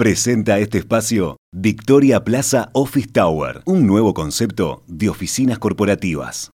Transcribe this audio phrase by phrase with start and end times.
[0.00, 6.50] Presenta este espacio Victoria Plaza Office Tower, un nuevo concepto de oficinas corporativas.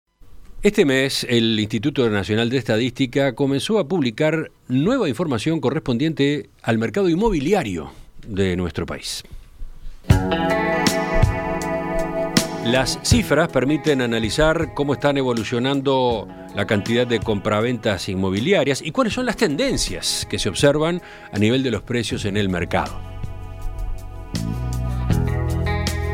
[0.61, 7.09] Este mes, el Instituto Nacional de Estadística comenzó a publicar nueva información correspondiente al mercado
[7.09, 7.91] inmobiliario
[8.27, 9.23] de nuestro país.
[12.63, 19.25] Las cifras permiten analizar cómo están evolucionando la cantidad de compraventas inmobiliarias y cuáles son
[19.25, 21.01] las tendencias que se observan
[21.33, 23.10] a nivel de los precios en el mercado.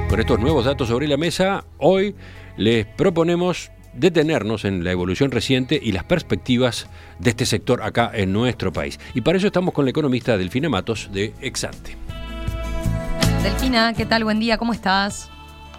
[0.09, 2.15] Con estos nuevos datos sobre la mesa, hoy
[2.55, 6.89] les proponemos detenernos en la evolución reciente y las perspectivas
[7.19, 8.99] de este sector acá en nuestro país.
[9.13, 11.97] Y para eso estamos con la economista Delfina Matos de Exante.
[13.43, 14.23] Delfina, ¿qué tal?
[14.23, 15.29] Buen día, ¿cómo estás?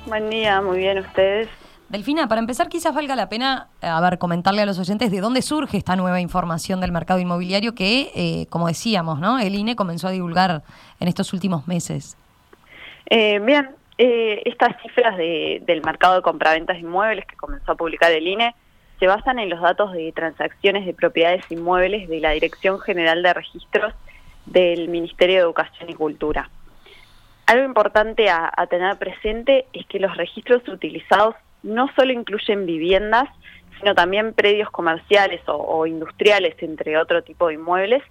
[0.04, 1.48] Buen día, muy bien, ¿ustedes?
[1.88, 5.40] Delfina, para empezar quizás valga la pena, a ver, comentarle a los oyentes de dónde
[5.40, 9.38] surge esta nueva información del mercado inmobiliario que, eh, como decíamos, ¿no?
[9.38, 10.62] El INE comenzó a divulgar
[11.00, 12.14] en estos últimos meses.
[13.10, 18.12] Eh, bien, eh, estas cifras del mercado de compraventas de inmuebles que comenzó a publicar
[18.12, 18.54] el INE
[18.98, 23.34] se basan en los datos de transacciones de propiedades inmuebles de la Dirección General de
[23.34, 23.94] Registros
[24.46, 26.48] del Ministerio de Educación y Cultura.
[27.46, 33.28] Algo importante a, tener presente es que los registros utilizados no solo incluyen viviendas,
[33.78, 38.02] sino también predios comerciales o industriales, entre otro tipo de inmuebles,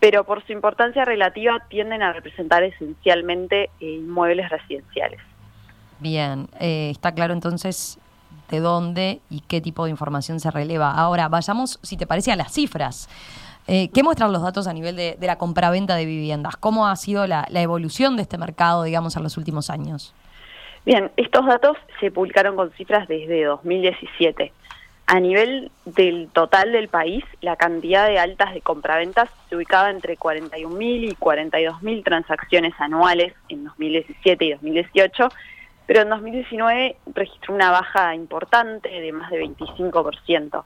[0.00, 5.20] pero por su importancia relativa tienden a representar esencialmente eh, inmuebles residenciales.
[6.00, 7.98] Bien, eh, está claro entonces
[8.50, 10.92] de dónde y qué tipo de información se releva.
[10.92, 13.08] Ahora, vayamos, si te parece, a las cifras.
[13.66, 16.56] Eh, ¿Qué muestran los datos a nivel de, la compraventa de viviendas?
[16.56, 20.14] ¿Cómo ha sido la, la, evolución de este mercado, digamos, en los últimos años?
[20.86, 24.52] Bien, estos datos se publicaron con cifras desde 2017.
[25.10, 30.18] A nivel del total del país, la cantidad de altas de compraventas se ubicaba entre
[30.18, 35.28] 41.000 y 42.000 transacciones anuales en 2017 y 2018,
[35.88, 40.62] pero en 2019 registró una baja importante de más de 25%.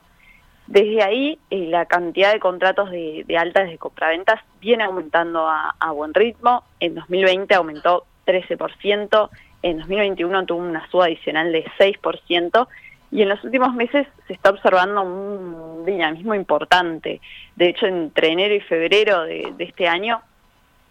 [0.67, 6.13] Desde ahí, eh, la cantidad de contratos de, altas de compraventas viene aumentando a buen
[6.13, 6.63] ritmo.
[6.79, 9.29] En 2020 aumentó 13%,
[9.63, 12.67] en 2021 tuvo una suba adicional de 6%,
[13.11, 17.21] y en los últimos meses se está observando un dinamismo importante.
[17.55, 20.21] De hecho, entre enero y febrero de, este año,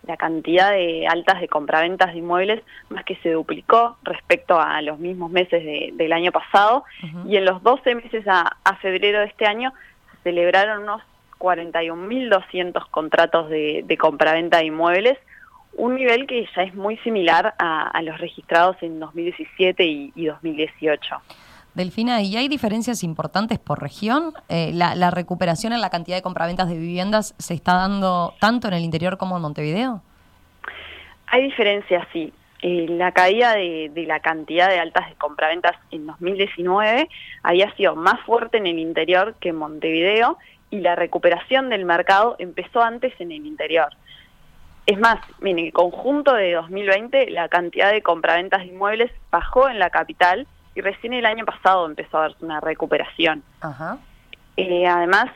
[0.07, 4.99] la cantidad de altas de compraventas de inmuebles más que se duplicó respecto a los
[4.99, 5.63] mismos meses
[5.97, 6.85] del año pasado.
[7.27, 9.73] Y en los 12 meses a, febrero de este año
[10.11, 11.03] se celebraron unos
[11.39, 15.19] 41.200 contratos de, de compraventa de inmuebles,
[15.75, 21.17] un nivel que ya es muy similar a, los registrados en 2017 y, y 2018.
[21.75, 24.35] Delfina, ¿y hay diferencias importantes por región?
[24.51, 28.75] Eh, la, recuperación en la cantidad de compraventas de viviendas se está dando tanto en
[28.75, 30.03] el interior como en Montevideo?
[31.29, 32.31] Hay diferencias, sí.
[32.61, 37.09] Eh, la caída de, la cantidad de altas de compraventas en 2019
[37.43, 40.37] había sido más fuerte en el interior que en Montevideo
[40.71, 43.89] y la recuperación del mercado empezó antes en el interior.
[44.85, 49.79] Es más, en el conjunto de 2020 la cantidad de compraventas de inmuebles bajó en
[49.79, 53.43] la capital y recién el año pasado empezó a verse una recuperación.
[54.57, 55.31] Eh, además,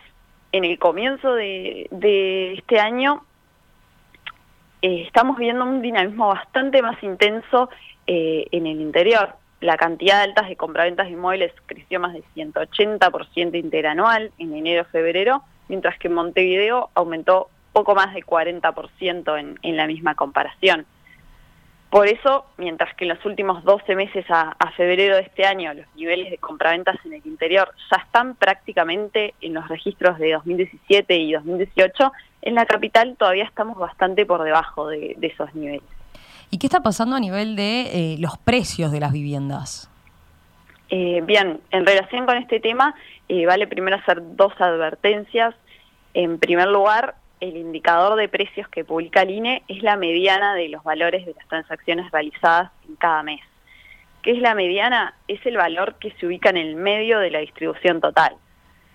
[0.52, 3.24] en el comienzo de, este año
[4.82, 7.68] eh, estamos viendo un dinamismo bastante más intenso
[8.06, 9.34] eh, en el interior.
[9.60, 15.42] La cantidad de altas de compraventas de inmuebles creció más de 180% interanual en enero-febrero,
[15.68, 20.86] mientras que en Montevideo aumentó poco más de 40% en, en la misma comparación.
[21.96, 25.86] Por eso, mientras que en los últimos 12 meses a, febrero de este año los
[25.94, 31.32] niveles de compraventas en el interior ya están prácticamente en los registros de 2017 y
[31.32, 32.12] 2018,
[32.42, 35.88] en la capital todavía estamos bastante por debajo de, esos niveles.
[36.50, 39.90] ¿Y qué está pasando a nivel de eh, los precios de las viviendas?
[40.90, 42.94] Eh, bien, en relación con este tema,
[43.30, 45.54] eh, vale primero hacer dos advertencias.
[46.12, 47.14] En primer lugar,
[47.48, 51.34] el indicador de precios que publica el INE es la mediana de los valores de
[51.34, 53.40] las transacciones realizadas en cada mes.
[54.22, 55.14] ¿Qué es la mediana?
[55.28, 58.34] Es el valor que se ubica en el medio de la distribución total.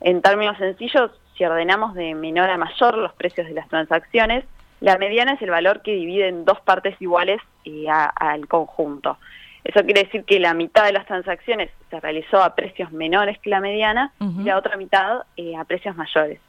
[0.01, 4.43] En términos sencillos, si ordenamos de menor a mayor los precios de las transacciones,
[4.81, 9.17] la mediana es el valor que divide en dos partes iguales eh, al conjunto.
[9.63, 13.51] Eso quiere decir que la mitad de las transacciones se realizó a precios menores que
[13.51, 16.39] la mediana y la otra mitad eh, a precios mayores.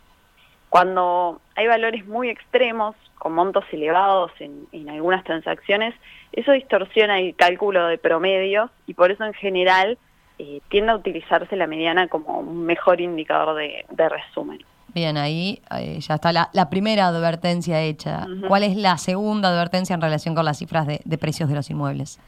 [0.73, 5.95] Cuando hay valores muy extremos, con montos elevados en, algunas transacciones,
[6.33, 9.99] eso distorsiona el cálculo de promedios y por eso en general
[10.39, 14.65] eh, tiende a utilizarse la mediana como un mejor indicador de, resumen.
[14.95, 18.27] Bien, ahí eh, ya está la, primera advertencia hecha.
[18.49, 21.69] ¿Cuál es la segunda advertencia en relación con las cifras de, de, precios de los
[21.69, 22.19] inmuebles?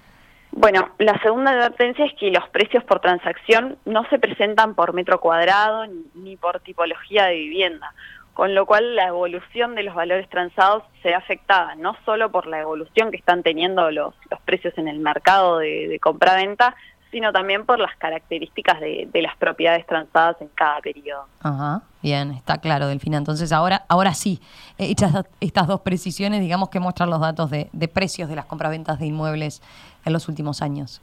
[0.53, 5.19] Bueno, la segunda advertencia es que los precios por transacción no se presentan por metro
[5.19, 7.95] cuadrado ni por tipología de vivienda
[8.35, 12.47] con lo cual la evolución de los valores transados se ve afectada no solo por
[12.47, 16.75] la evolución que están teniendo los, los precios en el mercado de, de compra-venta,
[17.15, 21.27] sino también por las características de, las propiedades transadas en cada periodo.
[21.41, 23.19] Ajá, bien, está claro, Delfina.
[23.19, 24.41] Entonces ahora, ahora sí,
[24.79, 28.99] eh, hechas estas dos precisiones, digamos que muestran los datos de, precios de las compraventas
[28.99, 29.63] de inmuebles
[30.05, 31.01] en los últimos años.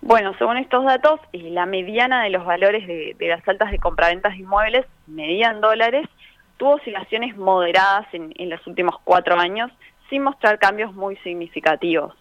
[0.00, 3.78] Bueno, según estos datos, eh, la mediana de los valores de, de las altas de
[3.78, 6.08] compraventas de inmuebles, medida en dólares,
[6.58, 9.70] tuvo oscilaciones moderadas en, los últimos cuatro años,
[10.10, 12.14] sin mostrar cambios muy significativos.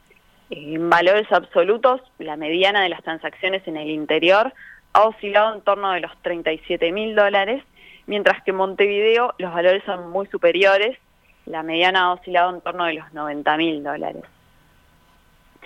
[0.50, 4.54] En valores absolutos, la mediana de las transacciones en el interior
[4.94, 7.64] ha oscilado en torno de los 37 mil dólares,
[8.06, 10.98] mientras que en Montevideo los valores son muy superiores,
[11.46, 14.24] la mediana ha oscilado en torno de los 90 mil dólares.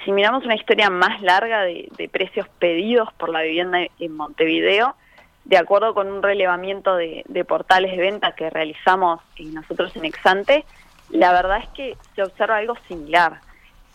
[0.06, 4.96] Si miramos una historia más larga de precios pedidos por la vivienda en Montevideo,
[5.46, 10.66] de acuerdo con un relevamiento de, portales de venta que realizamos nosotros en Exante,
[11.10, 13.40] la verdad es que se observa algo similar.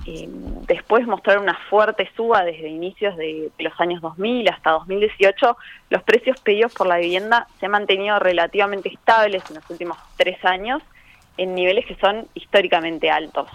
[0.04, 5.56] Eh, después mostrar una fuerte suba desde inicios de, los años 2000 hasta 2018,
[5.90, 10.44] los precios pedidos por la vivienda se han mantenido relativamente estables en los últimos tres
[10.44, 10.82] años
[11.38, 13.48] en niveles que son históricamente altos.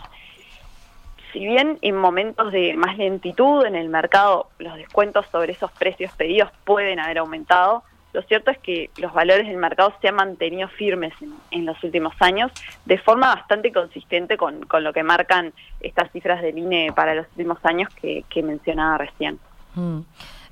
[1.33, 6.11] Si bien en momentos de más lentitud en el mercado los descuentos sobre esos precios
[6.13, 7.83] pedidos pueden haber aumentado,
[8.13, 11.13] lo cierto es que los valores del mercado se han mantenido firmes
[11.51, 12.51] en, los últimos años
[12.85, 17.59] de forma bastante consistente con, lo que marcan estas cifras del INE para los últimos
[17.63, 19.39] años que, mencionaba recién.
[19.75, 19.99] Mm.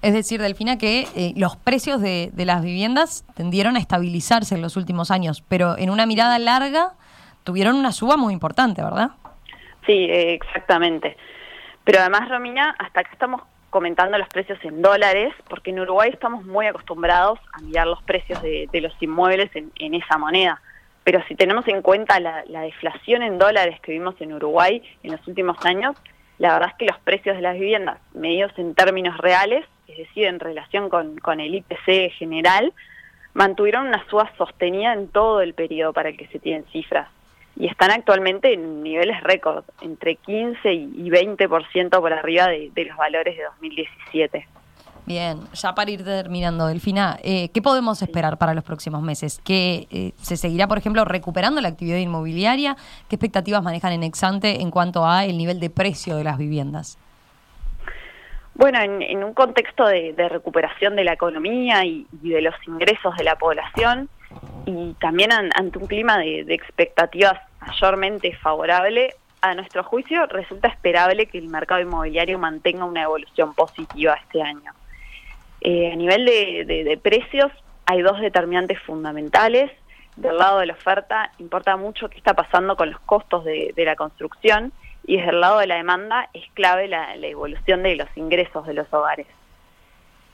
[0.01, 4.61] Es decir, Delfina, que eh, los precios de, de las viviendas tendieron a estabilizarse en
[4.61, 6.93] los últimos años, pero en una mirada larga
[7.43, 9.09] tuvieron una suba muy importante, ¿verdad?
[9.89, 11.18] Sí, exactamente.
[11.83, 13.41] Pero además, Romina, hasta acá estamos
[13.71, 18.39] comentando los precios en dólares, porque en Uruguay estamos muy acostumbrados a mirar los precios
[18.44, 20.62] de, los inmuebles en, esa moneda.
[21.03, 25.27] Pero si tenemos en cuenta la, deflación en dólares que vimos en Uruguay en los
[25.27, 25.95] últimos años,
[26.38, 30.25] la verdad es que los precios de las viviendas, medidos en términos reales, es decir,
[30.25, 32.74] en relación con, con el IPC general,
[33.33, 37.07] mantuvieron una suba sostenida en todo el periodo para el que se tienen cifras
[37.59, 43.38] y están actualmente en niveles récord, entre 15 y 20% por arriba de, los valores
[43.38, 44.47] de 2017.
[45.06, 49.41] Bien, ya para ir terminando, Delfina, eh, ¿qué podemos esperar para los próximos meses?
[49.44, 52.77] ¿Que eh, se seguirá, por ejemplo, recuperando la actividad inmobiliaria?
[53.09, 56.97] ¿Qué expectativas manejan en Exante en cuanto a el nivel de precio de las viviendas?
[58.53, 63.35] Bueno, en, un contexto de, recuperación de la economía y de los ingresos de la
[63.35, 64.09] población,
[64.65, 71.38] y también ante un clima de, expectativas mayormente favorable, a nuestro juicio resulta esperable que
[71.38, 74.73] el mercado inmobiliario mantenga una evolución positiva este año.
[75.61, 77.51] Eh, a nivel de, precios
[77.85, 79.71] hay dos determinantes fundamentales.
[80.15, 83.95] Del lado de la oferta importa mucho qué está pasando con los costos de, la
[83.95, 84.73] construcción
[85.05, 88.73] y desde el lado de la demanda es clave la evolución de los ingresos de
[88.73, 89.27] los hogares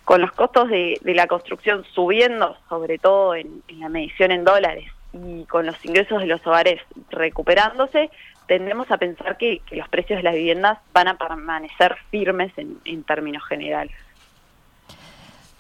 [0.05, 4.85] con los costos de, la construcción subiendo, sobre todo en, la medición en dólares,
[5.23, 8.09] y con los ingresos de los hogares recuperándose,
[8.47, 13.43] tendremos a pensar que, los precios de las viviendas van a permanecer firmes en, términos
[13.47, 13.95] generales.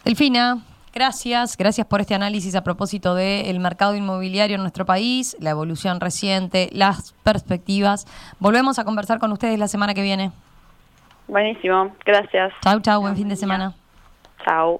[0.03, 0.59] Delfina,
[0.93, 1.57] gracias.
[1.57, 6.69] Gracias por este análisis a propósito del mercado inmobiliario en nuestro país, la evolución reciente,
[6.71, 8.05] las perspectivas.
[8.39, 10.31] Volvemos a conversar con ustedes la semana que viene.
[11.27, 12.53] Buenísimo, gracias.
[12.61, 13.73] Chau, chau, buen fin de semana.
[14.43, 14.79] Chao.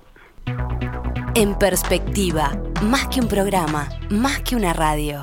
[1.38, 5.22] En perspectiva, más que un programa, más que una radio.